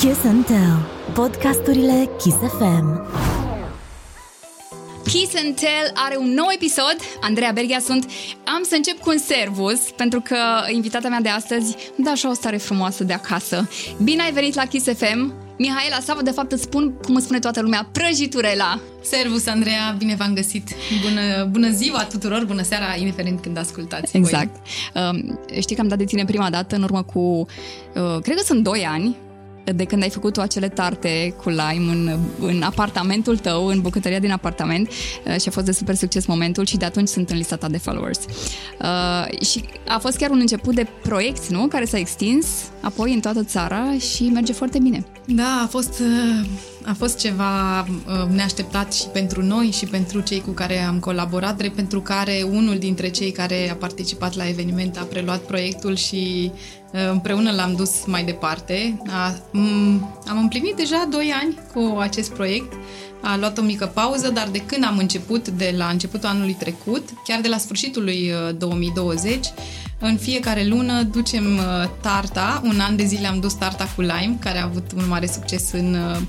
[0.00, 0.76] Kiss and Tell.
[1.14, 3.00] Podcasturile Kiss FM.
[5.04, 6.96] Kiss and Tell are un nou episod.
[7.20, 8.04] Andreea Berghia sunt.
[8.56, 10.36] Am să încep cu un servus, pentru că
[10.72, 13.68] invitata mea de astăzi îmi dă așa o stare frumoasă de acasă.
[14.02, 15.32] Bine ai venit la Kiss FM!
[15.58, 18.80] Mihaela Savă, de fapt îți spun, cum îți spune toată lumea, prăjiturela.
[19.02, 20.68] Servus, Andreea, bine v-am găsit.
[21.02, 24.16] Bună, bună ziua tuturor, bună seara, indiferent când ascultați.
[24.16, 24.56] Exact.
[24.94, 28.42] Uh, știi că am dat de tine prima dată în urmă cu, uh, cred că
[28.44, 29.16] sunt 2 ani,
[29.74, 34.18] de când ai făcut tu acele tarte cu lime în, în apartamentul tău, în bucătăria
[34.18, 37.36] din apartament uh, și a fost de super succes momentul și de atunci sunt în
[37.36, 38.18] lista ta de followers.
[38.80, 41.66] Uh, și a fost chiar un început de proiect, nu?
[41.66, 42.46] Care s-a extins
[42.80, 45.06] apoi în toată țara și merge foarte bine.
[45.26, 46.46] Da, a fost, uh,
[46.84, 51.56] a fost ceva uh, neașteptat și pentru noi și pentru cei cu care am colaborat,
[51.56, 56.50] drept pentru care unul dintre cei care a participat la eveniment a preluat proiectul și
[56.52, 59.00] uh, împreună l-am dus mai departe.
[60.26, 62.72] Am împlinit deja 2 ani cu acest proiect.
[63.22, 67.08] A luat o mică pauză, dar de când am început, de la începutul anului trecut,
[67.24, 69.46] chiar de la sfârșitul lui 2020,
[69.98, 72.62] în fiecare lună ducem uh, tarta.
[72.64, 75.72] Un an de zile am dus tarta cu lime, care a avut un mare succes
[75.72, 76.20] în uh,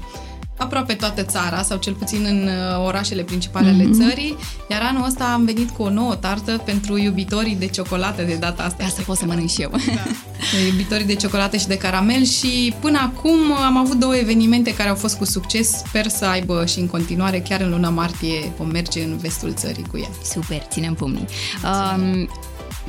[0.58, 4.08] aproape toată țara, sau cel puțin în uh, orașele principale ale mm-hmm.
[4.08, 4.36] țării,
[4.70, 8.64] iar anul ăsta am venit cu o nouă tartă pentru iubitorii de ciocolată de data
[8.64, 8.84] asta.
[8.84, 9.72] Asta pot să mănânc și eu.
[9.72, 10.58] Da.
[10.70, 14.96] iubitorii de ciocolată și de caramel și până acum am avut două evenimente care au
[14.96, 15.70] fost cu succes.
[15.70, 19.86] Sper să aibă și în continuare, chiar în luna martie, vom merge în vestul țării
[19.92, 20.10] cu ea.
[20.24, 21.26] Super, ținem pumnii.
[21.64, 22.30] Um,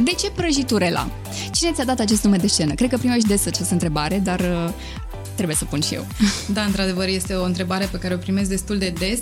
[0.04, 1.08] de ce prăjiturela?
[1.52, 2.74] Cine ți-a dat acest nume de scenă?
[2.74, 4.72] Cred că primești des această întrebare, dar uh,
[5.34, 6.06] trebuie să pun și eu.
[6.54, 9.20] Da, într-adevăr, este o întrebare pe care o primesc destul de des.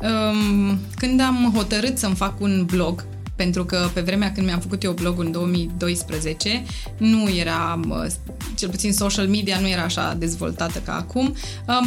[0.00, 3.06] Um, când am hotărât să-mi fac un blog,
[3.38, 6.64] pentru că pe vremea când mi-am făcut eu blogul în 2012,
[6.96, 7.80] nu era,
[8.54, 11.34] cel puțin social media nu era așa dezvoltată ca acum.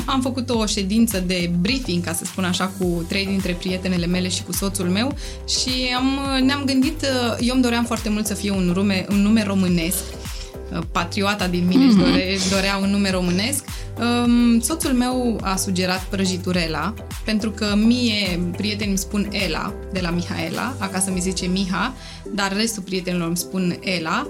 [0.06, 4.30] Am făcut o ședință de briefing, ca să spun așa, cu trei dintre prietenele mele
[4.30, 5.16] și cu soțul meu
[5.48, 7.06] și am, ne-am gândit,
[7.40, 10.04] eu îmi doream foarte mult să fie un, nume, un nume românesc,
[10.92, 11.88] patriota din mine mm-hmm.
[11.88, 13.64] își dore, dorea un nume românesc.
[14.00, 16.94] Um, soțul meu a sugerat prăjiturela,
[17.26, 21.94] pentru că mie prietenii îmi spun Ela, de la Mihaela, acasă mi zice Miha,
[22.34, 24.28] dar restul prietenilor îmi spun Ela.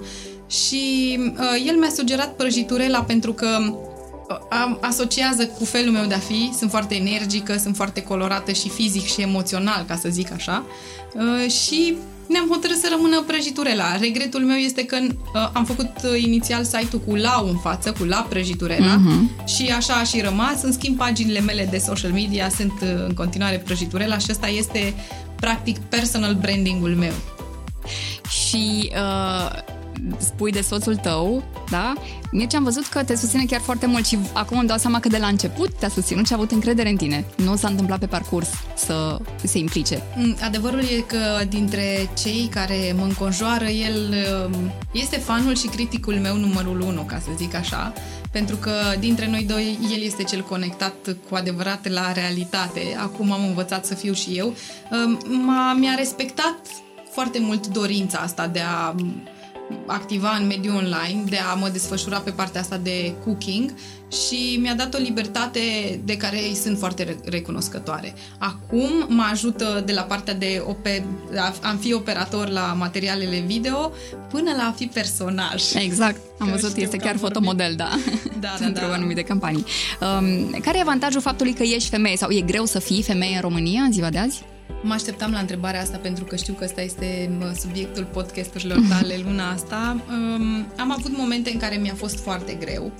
[0.50, 3.58] Și uh, el mi-a sugerat prăjiturela pentru că
[4.28, 8.68] uh, asociază cu felul meu de a fi, sunt foarte energică, sunt foarte colorată și
[8.68, 10.64] fizic și emoțional, ca să zic așa.
[11.14, 11.94] Uh, și
[12.28, 13.96] ne-am hotărât să rămână prăjiturela.
[13.96, 18.04] Regretul meu este că uh, am făcut uh, inițial site-ul cu lau în față, cu
[18.04, 19.46] la prăjiturela uh-huh.
[19.46, 20.62] și așa a și rămas.
[20.62, 24.94] În schimb, paginile mele de social media sunt uh, în continuare prăjiturela și ăsta este
[25.36, 27.12] practic personal brandingul meu.
[28.28, 29.71] Și uh,
[30.18, 31.94] spui de soțul tău, da?
[32.30, 35.08] Mircea, am văzut că te susține chiar foarte mult și acum îmi dau seama că
[35.08, 37.24] de la început te-a susținut și a avut încredere în tine.
[37.36, 40.02] Nu s-a întâmplat pe parcurs să se implice.
[40.16, 44.14] Mm, adevărul e că dintre cei care mă înconjoară, el
[44.52, 47.92] um, este fanul și criticul meu numărul unu, ca să zic așa,
[48.30, 52.96] pentru că dintre noi doi el este cel conectat cu adevărat la realitate.
[53.02, 54.54] Acum am învățat să fiu și eu.
[54.90, 56.56] Um, m-a, mi-a respectat
[57.12, 58.94] foarte mult dorința asta de a
[59.86, 63.74] activa în mediul online, de a mă desfășura pe partea asta de cooking
[64.26, 65.60] și mi-a dat o libertate
[66.04, 68.14] de care îi sunt foarte recunoscătoare.
[68.38, 71.04] Acum mă ajută de la partea de oper-
[71.62, 73.92] a fi operator la materialele video
[74.30, 75.74] până la a fi personaj.
[75.74, 77.88] Exact, am că văzut, este chiar fotomodel, da,
[78.40, 78.92] da, da, da.
[78.92, 79.64] anumite campanii.
[80.00, 83.40] Um, care e avantajul faptului că ești femeie sau e greu să fii femeie în
[83.40, 84.42] România în ziua de azi?
[84.82, 89.50] Mă așteptam la întrebarea asta pentru că știu că ăsta este subiectul podcasturilor tale luna
[89.50, 90.00] asta.
[90.08, 92.92] Um, am avut momente în care mi-a fost foarte greu.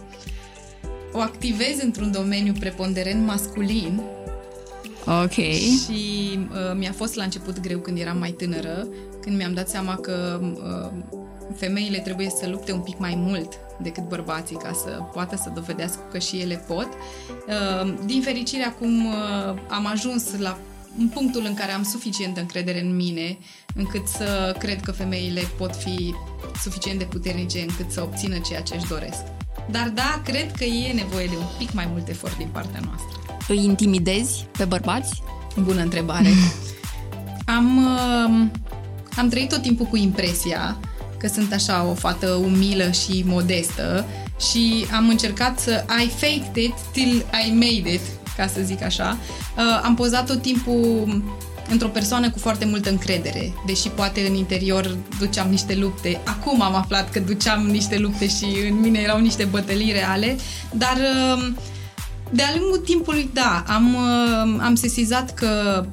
[1.12, 4.00] O activez într-un domeniu preponderent masculin.
[5.22, 5.32] Ok.
[5.32, 8.88] Și uh, mi-a fost la început greu când eram mai tânără,
[9.20, 11.18] când mi-am dat seama că uh,
[11.56, 16.00] femeile trebuie să lupte un pic mai mult decât bărbații ca să poată să dovedească
[16.10, 16.88] că și ele pot.
[17.46, 19.12] Uh, din fericire, acum uh,
[19.68, 20.58] am ajuns la
[20.98, 23.38] în punctul în care am suficientă încredere în mine,
[23.74, 26.14] încât să cred că femeile pot fi
[26.62, 29.22] suficient de puternice încât să obțină ceea ce își doresc.
[29.70, 33.36] Dar da, cred că e nevoie de un pic mai mult efort din partea noastră.
[33.48, 35.22] Îi intimidezi pe bărbați?
[35.62, 36.28] Bună întrebare.
[37.56, 38.46] am, uh,
[39.16, 40.80] am trăit tot timpul cu impresia
[41.18, 44.06] că sunt așa o fată umilă și modestă
[44.50, 48.00] și am încercat să I faked it till I made it
[48.36, 49.18] ca să zic așa.
[49.56, 51.22] Uh, am pozat tot timpul
[51.70, 56.20] într-o persoană cu foarte multă încredere, deși poate în interior duceam niște lupte.
[56.24, 60.36] Acum am aflat că duceam niște lupte și în mine erau niște bătălii reale,
[60.72, 60.96] dar
[61.36, 61.52] uh,
[62.30, 65.84] De-a lungul timpului, da, am, uh, am sesizat că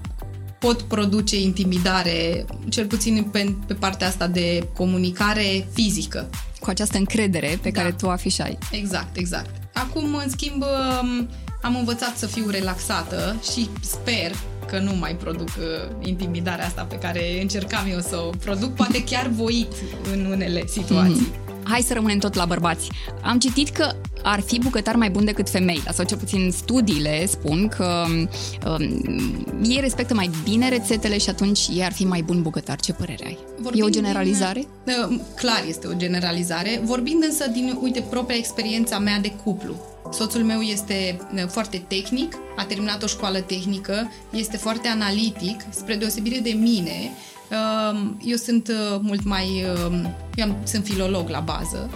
[0.60, 6.30] pot produce intimidare, cel puțin pe, pe partea asta de comunicare fizică.
[6.60, 7.82] Cu această încredere pe Da.
[7.82, 8.58] care tu o afișai.
[8.72, 9.50] Exact, exact.
[9.74, 10.64] Acum, în schimb,
[11.02, 11.30] um,
[11.62, 14.32] am învățat să fiu relaxată și sper
[14.68, 19.04] că nu mai produc uh, intimidarea asta pe care încercam eu să o produc, poate
[19.10, 19.74] chiar voit
[20.14, 21.32] în unele situații.
[21.64, 22.90] Hai să rămânem tot la bărbați.
[23.22, 23.92] Am citit că
[24.24, 28.30] ar fi bucătar mai bun decât femeile, sau cel puțin studiile spun că um,
[29.64, 32.80] ei respectă mai bine rețetele și atunci ei ar fi mai bun bucătar.
[32.80, 33.38] Ce părere ai?
[33.60, 34.68] Vorbind e o generalizare?
[34.86, 36.82] Din, uh, clar este o generalizare.
[36.84, 39.76] Vorbind însă din, uite, propria experiența mea de cuplu.
[40.12, 45.96] Soțul meu este uh, foarte tehnic, a terminat o școală tehnică, este foarte analitic, spre
[45.96, 47.12] deosebire de mine.
[47.52, 49.66] uh, Eu sunt uh, mult mai...
[49.88, 51.90] uh, Eu am, sunt filolog la bază,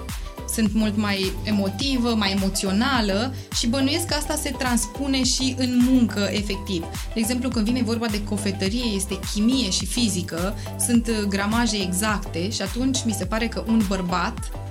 [0.53, 6.29] sunt mult mai emotivă, mai emoțională și bănuiesc că asta se transpune și în muncă,
[6.31, 6.81] efectiv.
[7.13, 12.49] De exemplu, când vine vorba de cofetărie, este chimie și fizică, sunt uh, gramaje exacte
[12.49, 14.61] și atunci mi se pare că un bărbat um,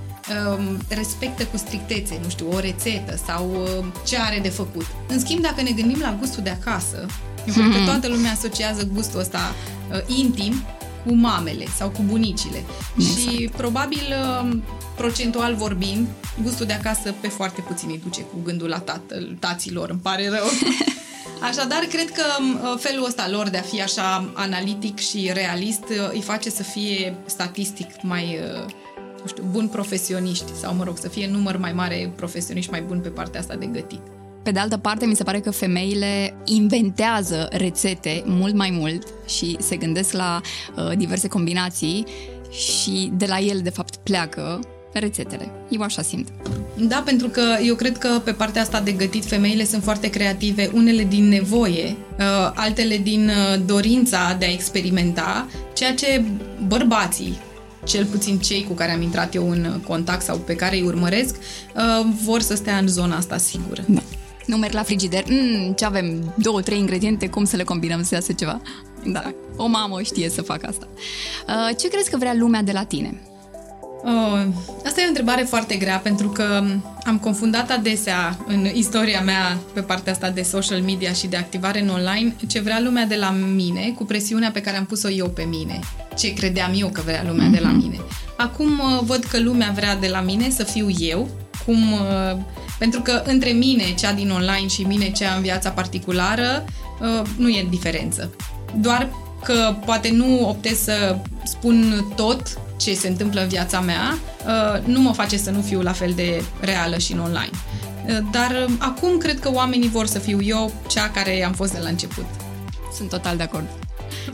[0.89, 4.87] respectă cu strictețe, nu știu, o rețetă sau uh, ce are de făcut.
[5.09, 7.07] În schimb, dacă ne gândim la gustul de acasă,
[7.47, 9.55] eu cred că toată lumea asociază gustul ăsta
[9.91, 10.65] uh, intim
[11.07, 12.63] cu mamele sau cu bunicile.
[12.99, 14.03] Și probabil,
[14.43, 14.57] uh,
[14.97, 16.09] procentual vorbind,
[16.43, 20.29] gustul de acasă pe foarte puțin îi duce cu gândul la tatăl, taților, îmi pare
[20.29, 20.47] rău.
[21.49, 26.11] Așadar, cred că uh, felul ăsta lor de a fi așa analitic și realist uh,
[26.13, 28.71] îi face să fie statistic mai, uh,
[29.23, 33.01] nu știu, bun profesioniști sau, mă rog, să fie număr mai mare profesioniști mai buni
[33.01, 34.01] pe partea asta de gătit.
[34.43, 39.57] Pe de altă parte, mi se pare că femeile inventează rețete mult mai mult și
[39.61, 40.41] se gândesc la
[40.77, 42.07] uh, diverse combinații
[42.51, 44.61] și de la ele, de fapt, pleacă
[44.93, 45.51] rețetele.
[45.69, 46.29] Eu așa simt.
[46.75, 50.71] Da, pentru că eu cred că pe partea asta de gătit femeile sunt foarte creative,
[50.75, 56.25] unele din nevoie, uh, altele din uh, dorința de a experimenta, ceea ce
[56.67, 57.39] bărbații,
[57.85, 61.37] cel puțin cei cu care am intrat eu în contact sau pe care îi urmăresc,
[61.37, 63.85] uh, vor să stea în zona asta sigură.
[63.87, 64.03] Da.
[64.47, 68.15] Nu merg la frigider, mm, ce avem, două, trei ingrediente, cum să le combinăm să
[68.15, 68.61] iasă ceva?
[69.05, 70.89] Da, o mamă știe să facă asta.
[71.47, 73.21] Uh, ce crezi că vrea lumea de la tine?
[74.05, 74.47] Oh,
[74.85, 76.65] asta e o întrebare foarte grea pentru că
[77.05, 81.81] am confundat adesea în istoria mea pe partea asta de social media și de activare
[81.81, 85.29] în online ce vrea lumea de la mine cu presiunea pe care am pus-o eu
[85.29, 85.81] pe mine.
[86.17, 87.53] Ce credeam eu că vrea lumea mm-hmm.
[87.53, 88.01] de la mine.
[88.37, 91.29] Acum uh, văd că lumea vrea de la mine să fiu eu,
[91.65, 92.37] cum, uh,
[92.79, 96.65] pentru că între mine, cea din online și mine, cea în viața particulară,
[97.01, 98.35] uh, nu e diferență.
[98.81, 99.09] Doar
[99.45, 102.43] că poate nu optez să spun tot
[102.77, 106.13] ce se întâmplă în viața mea, uh, nu mă face să nu fiu la fel
[106.17, 107.51] de reală și în online.
[108.07, 111.73] Uh, Dar uh, acum cred că oamenii vor să fiu eu cea care am fost
[111.73, 112.25] de la început.
[112.97, 113.67] Sunt total de acord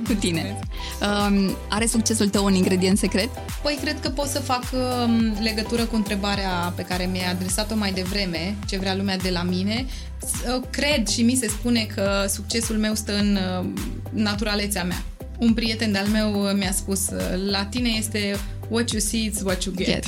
[0.06, 0.58] cu tine.
[1.00, 3.28] Um, are succesul tău un ingredient secret?
[3.62, 7.92] Păi cred că pot să fac um, legătură cu întrebarea pe care mi-ai adresat-o mai
[7.92, 9.86] devreme, ce vrea lumea de la mine.
[10.26, 13.66] S- uh, Cred și mi se spune că succesul meu stă în uh,
[14.10, 15.02] naturalețea mea.
[15.38, 18.36] Un prieten de-al meu uh, mi-a spus, uh, la tine este
[18.68, 19.86] what you see, it's what you get.
[19.86, 20.06] Get.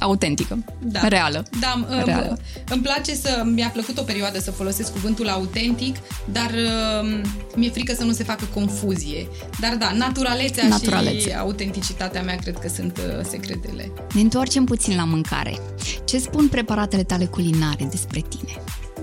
[0.00, 0.64] Autentică.
[0.82, 1.08] Da.
[1.08, 1.44] Reală.
[1.60, 2.38] Da, uh, Reală.
[2.68, 5.96] îmi place să, mi-a plăcut o perioadă să folosesc cuvântul autentic,
[6.32, 7.20] dar uh,
[7.56, 9.26] mi-e frică să nu se facă confuzie.
[9.60, 11.18] Dar da, naturalețea, Naturalețe.
[11.18, 13.92] și autenticitatea mea cred că sunt uh, secretele.
[14.14, 15.58] Ne întoarcem puțin la mâncare.
[16.04, 18.52] Ce spun preparatele tale culinare despre tine?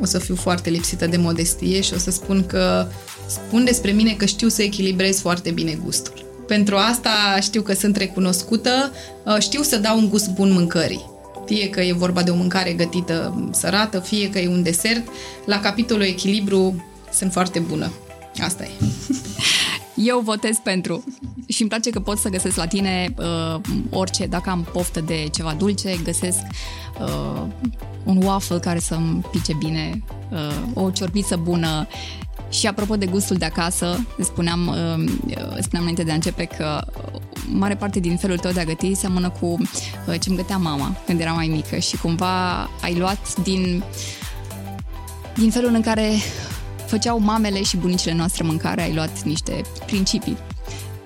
[0.01, 2.88] O să fiu foarte lipsită de modestie și o să spun că
[3.27, 6.25] spun despre mine că știu să echilibrez foarte bine gustul.
[6.47, 8.91] Pentru asta știu că sunt recunoscută,
[9.25, 11.09] uh, știu să dau un gust bun mâncării.
[11.45, 15.07] Fie că e vorba de o mâncare gătită sărată, fie că e un desert,
[15.45, 17.91] la capitolul echilibru sunt foarte bună.
[18.41, 18.69] Asta e.
[19.95, 21.03] Eu votez pentru.
[21.47, 25.27] Și îmi place că pot să găsesc la tine uh, orice, dacă am poftă de
[25.31, 26.39] ceva dulce, găsesc
[27.01, 27.41] uh,
[28.03, 31.87] un waffle care să-mi pice bine, uh, o ciorbiță bună.
[32.50, 35.08] Și apropo de gustul de acasă, spuneam, uh,
[35.60, 36.86] spuneam înainte de a începe că
[37.51, 40.98] mare parte din felul tău de a găti seamănă cu uh, ce îmi gătea mama
[41.06, 43.84] când eram mai mică și cumva ai luat din,
[45.36, 46.12] din felul în care
[46.86, 50.38] făceau mamele și bunicile noastre mâncare, ai luat niște principii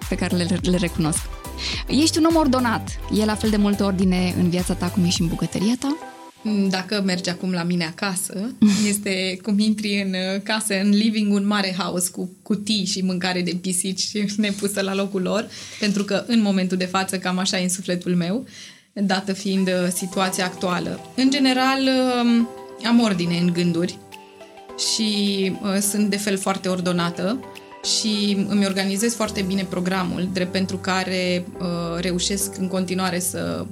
[0.09, 1.19] pe care le, le recunosc.
[1.87, 2.99] Ești un om ordonat.
[3.19, 6.10] E la fel de multă ordine în viața ta cum e și în bucătăria ta?
[6.69, 8.51] Dacă mergi acum la mine acasă,
[8.89, 13.41] este cum intri în uh, casă, în living un mare house cu cutii și mâncare
[13.41, 15.47] de pisici nepusă la locul lor,
[15.79, 18.45] pentru că în momentul de față cam așa e în sufletul meu,
[18.93, 20.99] dată fiind uh, situația actuală.
[21.15, 21.79] În general,
[22.23, 22.49] um,
[22.85, 23.97] am ordine în gânduri
[24.93, 27.39] și uh, sunt de fel foarte ordonată
[27.97, 33.67] și îmi organizez foarte bine programul, drept pentru care uh, reușesc în continuare să uh,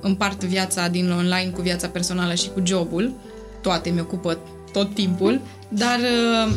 [0.00, 3.12] împart viața din online cu viața personală și cu jobul.
[3.60, 4.38] Toate mi ocupă
[4.72, 6.54] tot timpul, dar uh,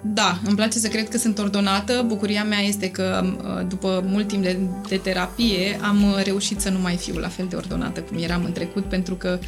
[0.00, 2.04] da, îmi place să cred că sunt ordonată.
[2.06, 4.58] Bucuria mea este că uh, după mult timp de,
[4.88, 8.44] de terapie am uh, reușit să nu mai fiu la fel de ordonată cum eram
[8.44, 9.38] în trecut, pentru că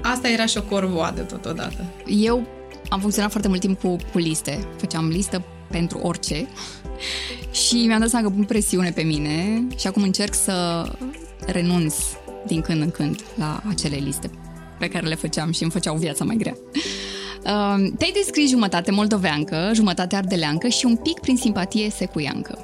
[0.00, 1.84] asta era și o corvoadă totodată.
[2.06, 2.46] Eu
[2.88, 4.66] am funcționat foarte mult timp cu, cu liste.
[4.76, 6.46] Făceam listă pentru orice
[7.66, 10.86] și mi-am dat seama că pun presiune pe mine și acum încerc să
[11.52, 11.94] renunț
[12.46, 14.30] din când în când la acele liste
[14.78, 16.56] pe care le făceam și îmi făceau viața mai grea.
[17.44, 22.58] Uh, te-ai descris jumătate moldoveancă, jumătate ardeleancă și un pic prin simpatie secuiancă.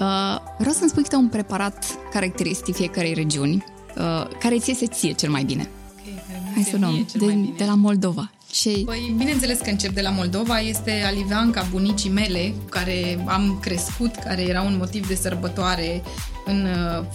[0.00, 3.64] Uh, vreau să-mi spui câte un preparat caracteristic fiecarei regiuni,
[3.96, 5.68] uh, care ți iese ție cel mai bine.
[6.00, 8.30] Okay, Hai să luăm, de, de la Moldova.
[8.50, 8.82] Ce...
[8.84, 14.14] Păi, bineînțeles că încep de la Moldova, este aliveanca bunicii mele, cu care am crescut,
[14.14, 16.02] care era un motiv de sărbătoare
[16.44, 16.66] în,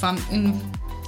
[0.01, 0.53] uh, în,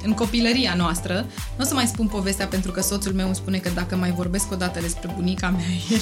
[0.04, 1.26] în copilăria noastră.
[1.58, 4.12] Nu o să mai spun povestea pentru că soțul meu îmi spune că dacă mai
[4.12, 6.02] vorbesc o dată despre bunica mea, el,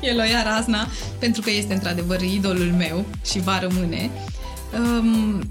[0.00, 0.86] el o ia razna,
[1.18, 4.10] pentru că este într-adevăr idolul meu și va rămâne.
[4.78, 5.42] Um,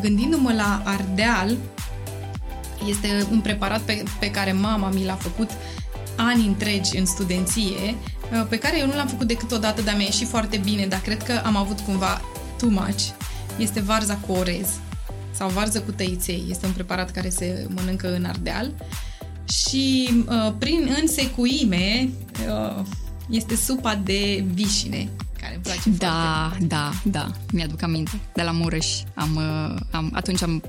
[0.00, 1.56] gândindu-mă la Ardeal,
[2.88, 5.50] este un preparat pe, pe care mama mi l-a făcut
[6.16, 7.94] ani întregi în studenție,
[8.32, 10.86] uh, pe care eu nu l-am făcut decât o dată, dar mi-a ieșit foarte bine,
[10.86, 12.20] dar cred că am avut cumva
[12.58, 13.02] too much.
[13.58, 14.68] Este varza cu orez
[15.40, 16.44] sau varză cu tăiței.
[16.48, 18.72] Este un preparat care se mănâncă în Ardeal
[19.48, 22.08] și uh, prin însecuime
[22.48, 22.84] uh,
[23.30, 25.08] este supa de vișine
[25.40, 28.20] care îmi place da, foarte Da, da, mi-aduc aminte.
[28.34, 30.62] De la Mureș am, uh, am atunci am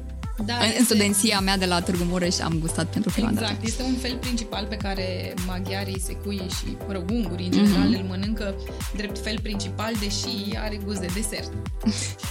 [0.45, 0.83] da, în, este...
[0.83, 3.47] studenția mea de la Târgu Mureș am gustat pentru prima exact.
[3.47, 3.61] dată.
[3.63, 7.99] Este un fel principal pe care maghiarii, secuii și mă ungurii în general mm-hmm.
[7.99, 8.55] îl mănâncă
[8.95, 11.51] drept fel principal, deși are gust de desert.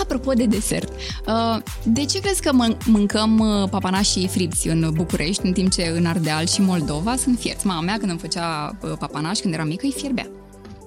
[0.00, 0.92] Apropo de desert,
[1.26, 2.50] uh, de ce crezi că
[2.86, 7.66] mâncăm uh, papanașii fripți în București, în timp ce în Ardeal și Moldova sunt fierți?
[7.66, 10.28] Mama mea, când îmi făcea uh, papanaș, când era mică, îi fierbea.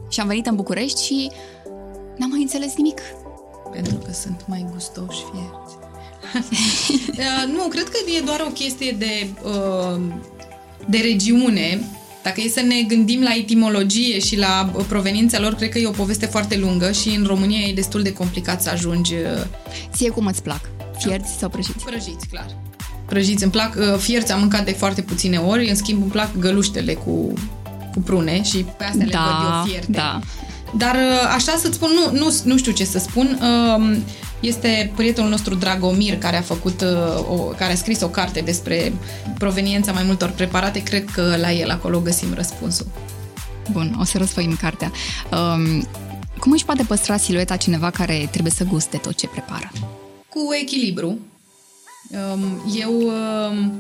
[0.10, 1.32] Și am venit în București și
[2.18, 3.02] n-am mai înțeles nimic.
[3.72, 5.78] Pentru că sunt mai gustoși fierți.
[7.56, 10.02] nu, cred că e doar o chestie de, uh,
[10.88, 11.82] de regiune.
[12.24, 15.92] Dacă e să ne gândim la etimologie și la proveniența lor, cred că e o
[15.92, 19.14] poveste foarte lungă și în România e destul de complicat să ajungi...
[19.14, 19.46] Uh,
[19.94, 20.62] Ție cum îți plac?
[20.98, 21.86] Fierți sau prăjiți?
[21.86, 22.46] Prăjiți, clar.
[23.06, 23.44] Prăjiți.
[23.44, 26.94] Îmi plac uh, fierți, am mâncat de foarte puține ori, în schimb îmi plac găluștele
[26.94, 27.34] cu,
[27.94, 29.92] cu prune și pe astea da, le văd eu fierte.
[29.92, 30.20] Da.
[30.78, 30.96] Dar
[31.36, 33.40] așa să-ți spun, nu, nu, nu știu ce să spun.
[34.40, 38.94] Este prietenul nostru Dragomir care a făcut uh, o, care a scris o carte despre
[39.38, 40.84] proveniența mai multor preparate.
[40.84, 42.88] Cred că la el acolo găsim răspunsul.
[43.72, 44.92] Bun, o să răsfăim cartea.
[45.32, 45.88] Um,
[46.40, 49.72] cum își poate păstra silueta cineva care trebuie să guste tot ce prepară?
[50.30, 51.18] Cu echilibru.
[52.34, 53.72] Um, eu um,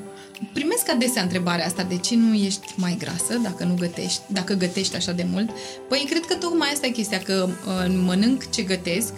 [0.54, 4.96] primesc adesea întrebarea asta, de ce nu ești mai grasă dacă nu gătești, dacă gătești
[4.96, 5.50] așa de mult?
[5.90, 9.14] Păi cred că tocmai asta e chestia, că uh, mănânc ce gătesc,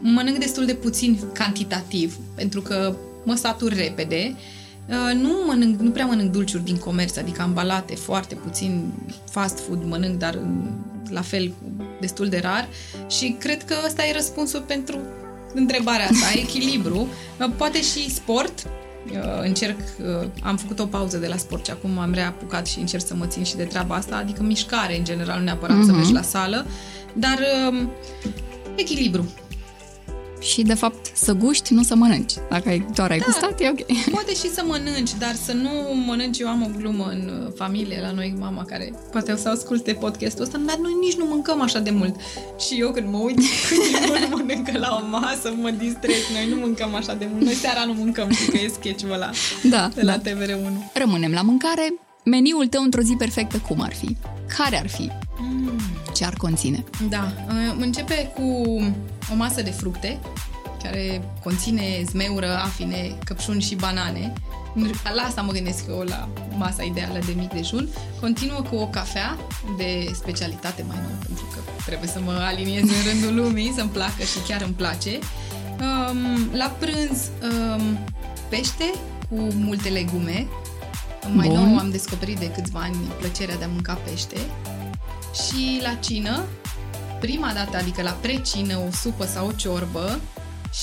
[0.00, 4.34] mănânc destul de puțin cantitativ, pentru că mă satur repede.
[4.88, 8.92] Uh, nu mănânc, nu prea mănânc dulciuri din comerț, adică ambalate, foarte puțin
[9.30, 10.38] fast food mănânc, dar
[11.10, 11.52] la fel
[12.00, 12.68] destul de rar
[13.08, 14.98] și cred că ăsta e răspunsul pentru
[15.54, 17.08] întrebarea asta, echilibru.
[17.40, 18.66] Uh, poate și sport,
[19.12, 19.80] uh, încerc,
[20.42, 23.26] am făcut o pauză de la sport și acum am reapucat și încerc să mă
[23.26, 25.84] țin și de treaba asta, adică mișcare în general, nu neapărat uh-huh.
[25.84, 25.96] să mhm.
[25.96, 26.66] mergi la sală,
[27.12, 27.38] dar
[28.74, 29.28] echilibru
[30.40, 32.32] și, de fapt, să guști, nu să mănânci.
[32.48, 33.80] Dacă ai, doar ai da, gustat, e ok.
[34.10, 35.70] Poate și să mănânci, dar să nu
[36.06, 36.38] mănânci.
[36.38, 39.92] Eu am o glumă în uh, familie, la noi, mama care poate o să asculte
[39.92, 42.14] podcastul ăsta, dar noi nici nu mâncăm așa de mult.
[42.58, 43.36] Și eu când mă uit
[43.68, 46.16] când nu mănâncă la o masă, mă distrez.
[46.32, 47.44] Noi nu mâncăm așa de mult.
[47.44, 49.30] Noi seara nu mâncăm, și că e sketch-ul ăla
[49.62, 50.30] da, de la da.
[50.30, 50.92] TVR1.
[50.92, 51.94] Rămânem la mâncare.
[52.24, 54.16] Meniul tău într-o zi perfectă cum ar fi?
[54.56, 55.10] Care ar fi?
[55.38, 55.80] Mm.
[56.14, 56.84] Ce ar conține?
[57.08, 58.64] Da, uh, începe cu
[59.32, 60.18] o masă de fructe
[60.82, 64.32] care conține zmeură, afine, căpșuni și banane.
[65.14, 67.88] La asta mă gândesc eu la masa ideală de mic dejun.
[68.20, 69.36] Continuă cu o cafea
[69.76, 74.22] de specialitate mai nouă, pentru că trebuie să mă aliniez în rândul lumii, să-mi placă
[74.22, 75.18] și chiar îmi place.
[75.80, 77.98] Um, la prânz, um,
[78.48, 78.90] pește
[79.28, 80.46] cu multe legume.
[81.34, 81.56] Mai Bun.
[81.56, 84.36] nou am descoperit de câțiva ani plăcerea de a mânca pește.
[85.44, 86.44] Și la cină,
[87.20, 90.20] prima dată, adică la precină, o supă sau o ciorbă,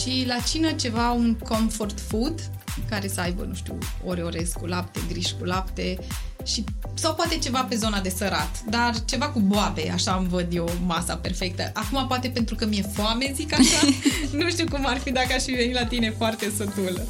[0.01, 2.50] și la cină ceva, un comfort food,
[2.89, 5.98] care să aibă, nu știu, ore orez cu lapte, griș cu lapte
[6.46, 6.63] și
[6.94, 10.70] sau poate ceva pe zona de sărat, dar ceva cu boabe, așa îmi văd eu
[10.86, 11.72] masa perfectă.
[11.74, 13.88] Acum poate pentru că mi-e foame, zic așa,
[14.39, 17.08] nu știu cum ar fi dacă aș fi venit la tine foarte sătulă.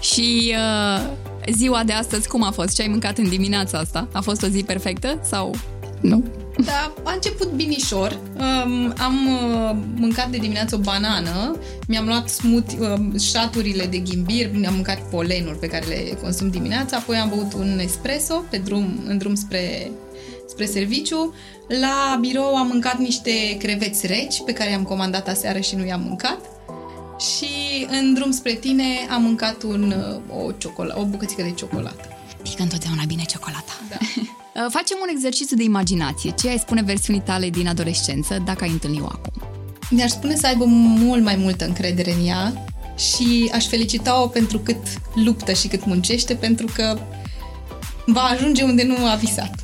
[0.00, 1.10] Și uh,
[1.52, 2.74] ziua de astăzi cum a fost?
[2.74, 4.08] Ce ai mâncat în dimineața asta?
[4.12, 5.54] A fost o zi perfectă sau
[6.00, 6.24] nu?
[6.64, 8.20] Da, a început binișor.
[8.38, 11.58] Um, am uh, mâncat de dimineață o banană,
[11.88, 16.96] mi-am luat smoothie, uh, șaturile de ghimbir, mi-am mâncat polenuri pe care le consum dimineața,
[16.96, 19.90] apoi am băut un espresso pe drum, în drum spre,
[20.48, 21.34] spre serviciu.
[21.80, 26.00] La birou am mâncat niște creveți reci pe care i-am comandat aseară și nu i-am
[26.00, 26.38] mâncat.
[27.18, 29.94] Și în drum spre tine am mâncat un,
[30.30, 32.08] uh, o, ciocola- o bucățică de ciocolată.
[32.42, 33.72] Pică întotdeauna bine ciocolata.
[33.88, 33.96] Da.
[34.56, 36.30] Uh, Facem un exercițiu de imaginație.
[36.30, 39.32] Ce ai spune versiunii tale din adolescență dacă ai întâlni-o acum?
[39.90, 42.64] Mi-aș spune să aibă mult mai multă încredere în ea
[42.96, 44.76] și aș felicita-o pentru cât
[45.14, 46.98] luptă și cât muncește, pentru că
[48.06, 49.54] va ajunge unde nu a visat.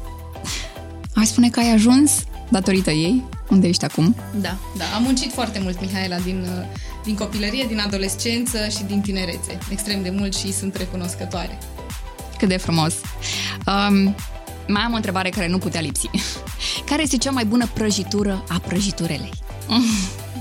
[1.15, 2.13] Aș spune că ai ajuns
[2.51, 4.17] datorită ei, unde ești acum.
[4.41, 4.85] Da, da.
[4.97, 6.67] Am muncit foarte mult, Mihaela, din, uh,
[7.05, 9.59] din copilărie, din adolescență și din tinerețe.
[9.71, 11.59] Extrem de mult și sunt recunoscătoare.
[12.39, 12.95] Cât de frumos.
[13.67, 14.15] Um,
[14.69, 16.11] mai am o întrebare care nu putea lipsi.
[16.91, 19.33] Care este cea mai bună prăjitură a prăjiturelei?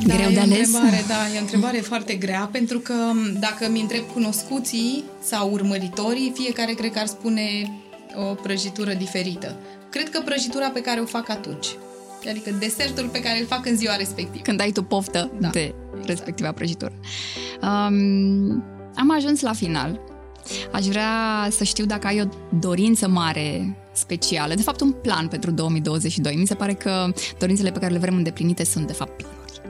[0.05, 0.57] Da, Greu e de o ales?
[0.67, 2.93] Întrebare, da, e o întrebare foarte grea, pentru că
[3.39, 7.71] dacă mi întreb cunoscuții sau urmăritorii, fiecare cred că ar spune
[8.15, 9.55] o prăjitură diferită.
[9.89, 11.67] Cred că prăjitura pe care o fac atunci.
[12.29, 14.43] Adică desertul pe care îl fac în ziua respectivă.
[14.43, 16.07] Când ai tu poftă Da, de exact.
[16.07, 16.93] respectiva prăjitură.
[17.61, 18.63] Um,
[18.95, 19.99] am ajuns la final.
[20.71, 21.11] Aș vrea
[21.49, 22.25] să știu dacă ai o
[22.59, 26.35] dorință mare specială, de fapt un plan pentru 2022.
[26.35, 29.61] Mi se pare că dorințele pe care le vrem îndeplinite sunt de fapt planuri.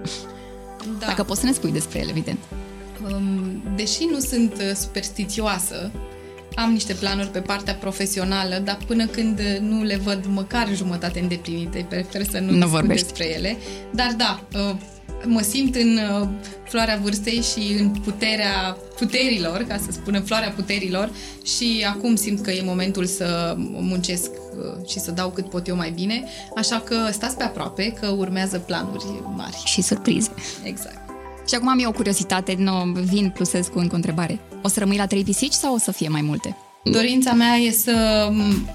[0.99, 1.05] Da.
[1.05, 2.37] Dacă poți să ne spui despre ele, evident.
[3.11, 5.91] Um, deși nu sunt uh, superstițioasă,
[6.55, 11.19] am niște planuri pe partea profesională, dar până când uh, nu le văd măcar jumătate
[11.19, 13.07] îndeplinite, prefer să nu, Nu discut vorbești.
[13.07, 13.57] despre ele.
[13.91, 14.75] Dar da, uh,
[15.25, 16.27] mă simt în uh,
[16.69, 21.11] floarea vârstei și în puterea puterilor, ca să spunem floarea puterilor
[21.43, 25.75] și acum simt că e momentul să muncesc uh, și să dau cât pot eu
[25.75, 26.23] mai bine,
[26.55, 29.05] așa că stați pe aproape că urmează planuri
[29.35, 29.61] mari.
[29.65, 30.29] Și surprize.
[30.63, 30.99] Exact.
[31.47, 34.39] Și acum am eu o curiozitate, nu, vin plusez cu încă o întrebare.
[34.63, 36.57] O să rămâi la trei pisici sau o să fie mai multe?
[36.83, 38.69] Dorința mea e să m,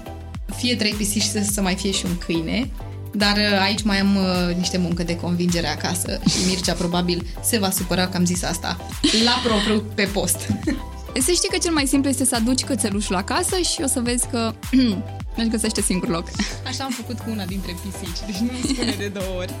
[0.55, 2.69] fie trei pisici și să, să mai fie și un câine,
[3.17, 7.57] dar uh, aici mai am uh, niște muncă de convingere acasă și Mircea probabil se
[7.57, 8.77] va supăra că am zis asta
[9.23, 10.37] la propriu pe post.
[11.25, 14.27] Să știi că cel mai simplu este să aduci cățelușul acasă și o să vezi
[14.27, 14.53] că
[15.37, 16.27] își găsește singur loc.
[16.67, 19.53] Așa am făcut cu una dintre pisici, deci nu îmi spune de două ori.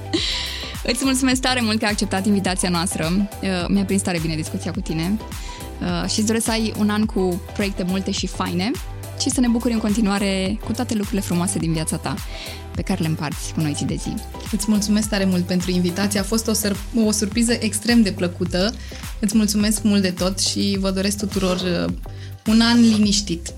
[0.83, 3.29] Îți mulțumesc tare mult că ai acceptat invitația noastră.
[3.41, 5.17] Uh, Mi-a prins tare bine discuția cu tine
[5.81, 8.71] Uh, și îți doresc să ai un an cu proiecte multe și faine
[9.19, 12.15] și să ne bucuri în continuare cu toate lucrurile frumoase din viața ta
[12.75, 14.13] pe care le împarți cu noi zi de zi.
[14.51, 18.73] Îți mulțumesc tare mult pentru invitație, a fost o, săr- o surpriză extrem de plăcută.
[19.19, 21.93] Îți mulțumesc mult de tot și vă doresc tuturor uh,
[22.45, 23.53] un an liniștit.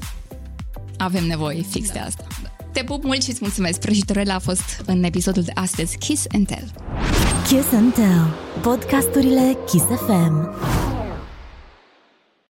[0.97, 1.93] Avem nevoie fix da.
[1.93, 2.27] de asta.
[2.71, 3.79] Te pup mult și îți mulțumesc.
[3.79, 6.71] Prăjitorela a fost în episodul de astăzi Kiss and Tell.
[7.47, 8.35] Kiss and Tell.
[8.61, 10.49] Podcasturile Kiss FM.